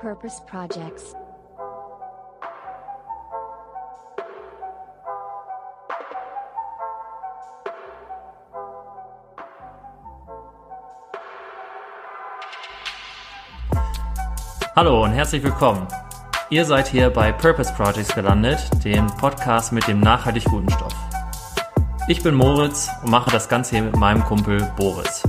Purpose 0.00 0.42
Projects. 0.46 1.14
Hallo 14.74 15.04
und 15.04 15.12
herzlich 15.12 15.42
willkommen. 15.42 15.86
Ihr 16.50 16.64
seid 16.64 16.88
hier 16.88 17.10
bei 17.10 17.32
Purpose 17.32 17.72
Projects 17.74 18.14
gelandet, 18.14 18.58
dem 18.84 19.06
Podcast 19.06 19.72
mit 19.72 19.86
dem 19.86 20.00
nachhaltig 20.00 20.44
guten 20.44 20.70
Stoff. 20.70 20.94
Ich 22.08 22.22
bin 22.22 22.34
Moritz 22.34 22.88
und 23.02 23.10
mache 23.10 23.30
das 23.30 23.48
Ganze 23.48 23.76
hier 23.76 23.84
mit 23.84 23.96
meinem 23.96 24.24
Kumpel 24.24 24.60
Boris. 24.76 25.22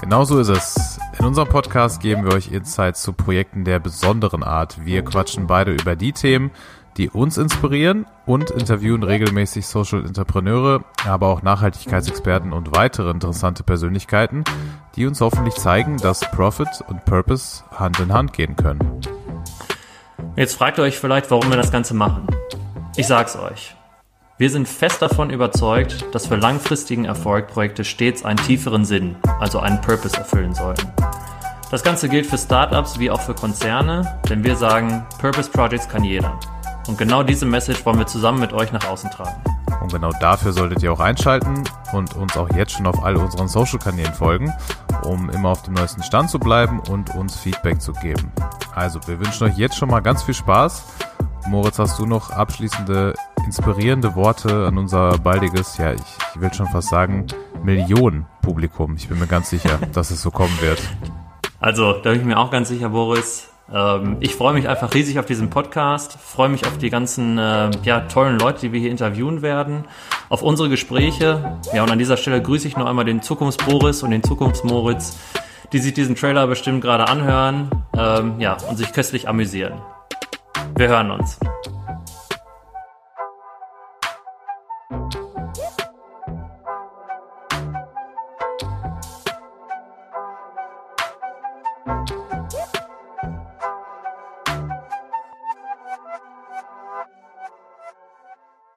Genau 0.00 0.24
so 0.24 0.40
ist 0.40 0.48
es. 0.48 1.00
In 1.20 1.26
unserem 1.26 1.48
Podcast 1.48 2.00
geben 2.00 2.24
wir 2.24 2.32
euch 2.32 2.50
Insights 2.50 3.02
zu 3.02 3.12
Projekten 3.12 3.62
der 3.66 3.78
besonderen 3.78 4.42
Art. 4.42 4.86
Wir 4.86 5.04
quatschen 5.04 5.46
beide 5.46 5.70
über 5.70 5.94
die 5.94 6.12
Themen, 6.12 6.50
die 6.96 7.10
uns 7.10 7.36
inspirieren 7.36 8.06
und 8.24 8.50
interviewen 8.50 9.02
regelmäßig 9.02 9.66
Social 9.66 10.02
Entrepreneure, 10.06 10.82
aber 11.06 11.28
auch 11.28 11.42
Nachhaltigkeitsexperten 11.42 12.54
und 12.54 12.74
weitere 12.74 13.10
interessante 13.10 13.62
Persönlichkeiten, 13.62 14.44
die 14.96 15.06
uns 15.06 15.20
hoffentlich 15.20 15.56
zeigen, 15.56 15.98
dass 15.98 16.20
Profit 16.30 16.82
und 16.88 17.04
Purpose 17.04 17.64
Hand 17.70 18.00
in 18.00 18.14
Hand 18.14 18.32
gehen 18.32 18.56
können. 18.56 19.02
Jetzt 20.36 20.54
fragt 20.54 20.78
ihr 20.78 20.84
euch 20.84 20.98
vielleicht, 20.98 21.30
warum 21.30 21.50
wir 21.50 21.58
das 21.58 21.70
Ganze 21.70 21.92
machen. 21.92 22.26
Ich 22.96 23.06
sag's 23.06 23.36
euch. 23.36 23.76
Wir 24.38 24.48
sind 24.48 24.66
fest 24.66 25.02
davon 25.02 25.28
überzeugt, 25.28 26.06
dass 26.12 26.28
für 26.28 26.36
langfristigen 26.36 27.04
Erfolg 27.04 27.48
Projekte 27.48 27.84
stets 27.84 28.24
einen 28.24 28.38
tieferen 28.38 28.86
Sinn, 28.86 29.16
also 29.38 29.58
einen 29.58 29.82
Purpose 29.82 30.16
erfüllen 30.16 30.54
sollten. 30.54 30.90
Das 31.70 31.84
Ganze 31.84 32.08
gilt 32.08 32.26
für 32.26 32.36
Startups 32.36 32.98
wie 32.98 33.12
auch 33.12 33.20
für 33.20 33.32
Konzerne, 33.32 34.18
denn 34.28 34.42
wir 34.42 34.56
sagen, 34.56 35.06
Purpose 35.20 35.48
Projects 35.48 35.88
kann 35.88 36.02
jeder. 36.02 36.36
Und 36.88 36.98
genau 36.98 37.22
diese 37.22 37.46
Message 37.46 37.86
wollen 37.86 37.98
wir 38.00 38.08
zusammen 38.08 38.40
mit 38.40 38.52
euch 38.52 38.72
nach 38.72 38.88
außen 38.88 39.08
tragen. 39.12 39.40
Und 39.80 39.92
genau 39.92 40.10
dafür 40.20 40.52
solltet 40.52 40.82
ihr 40.82 40.92
auch 40.92 40.98
einschalten 40.98 41.62
und 41.92 42.16
uns 42.16 42.36
auch 42.36 42.50
jetzt 42.56 42.72
schon 42.72 42.88
auf 42.88 43.04
all 43.04 43.16
unseren 43.16 43.46
Social-Kanälen 43.46 44.12
folgen, 44.12 44.52
um 45.04 45.30
immer 45.30 45.50
auf 45.50 45.62
dem 45.62 45.74
neuesten 45.74 46.02
Stand 46.02 46.28
zu 46.28 46.40
bleiben 46.40 46.80
und 46.90 47.14
uns 47.14 47.36
Feedback 47.36 47.80
zu 47.80 47.92
geben. 47.92 48.32
Also, 48.74 48.98
wir 49.06 49.20
wünschen 49.20 49.46
euch 49.46 49.56
jetzt 49.56 49.76
schon 49.76 49.90
mal 49.90 50.00
ganz 50.00 50.24
viel 50.24 50.34
Spaß. 50.34 50.84
Moritz, 51.46 51.78
hast 51.78 52.00
du 52.00 52.04
noch 52.04 52.30
abschließende 52.30 53.14
inspirierende 53.46 54.16
Worte 54.16 54.66
an 54.66 54.76
unser 54.76 55.18
baldiges, 55.18 55.78
ja, 55.78 55.92
ich, 55.92 56.02
ich 56.34 56.40
will 56.40 56.52
schon 56.52 56.66
fast 56.66 56.88
sagen, 56.88 57.26
Millionen-Publikum. 57.62 58.96
Ich 58.96 59.08
bin 59.08 59.20
mir 59.20 59.28
ganz 59.28 59.50
sicher, 59.50 59.78
dass 59.92 60.10
es 60.10 60.20
so 60.20 60.32
kommen 60.32 60.60
wird. 60.60 60.80
Also, 61.60 61.92
da 61.92 62.10
bin 62.10 62.20
ich 62.20 62.26
mir 62.26 62.38
auch 62.38 62.50
ganz 62.50 62.68
sicher, 62.68 62.88
Boris. 62.88 63.50
Ähm, 63.72 64.16
ich 64.20 64.34
freue 64.34 64.54
mich 64.54 64.68
einfach 64.68 64.94
riesig 64.94 65.18
auf 65.18 65.26
diesen 65.26 65.50
Podcast, 65.50 66.18
freue 66.18 66.48
mich 66.48 66.66
auf 66.66 66.78
die 66.78 66.90
ganzen 66.90 67.38
äh, 67.38 67.70
ja, 67.84 68.00
tollen 68.00 68.38
Leute, 68.38 68.60
die 68.62 68.72
wir 68.72 68.80
hier 68.80 68.90
interviewen 68.90 69.42
werden, 69.42 69.84
auf 70.28 70.42
unsere 70.42 70.68
Gespräche. 70.68 71.58
Ja, 71.72 71.82
und 71.82 71.90
an 71.90 71.98
dieser 71.98 72.16
Stelle 72.16 72.42
grüße 72.42 72.66
ich 72.66 72.76
noch 72.76 72.86
einmal 72.86 73.04
den 73.04 73.22
Zukunfts-Boris 73.22 74.02
und 74.02 74.10
den 74.10 74.22
Zukunfts-Moritz, 74.22 75.18
die 75.72 75.78
sich 75.78 75.94
diesen 75.94 76.16
Trailer 76.16 76.46
bestimmt 76.46 76.80
gerade 76.80 77.06
anhören 77.06 77.70
ähm, 77.96 78.40
ja, 78.40 78.56
und 78.68 78.76
sich 78.76 78.92
köstlich 78.92 79.28
amüsieren. 79.28 79.74
Wir 80.76 80.88
hören 80.88 81.10
uns. 81.10 81.38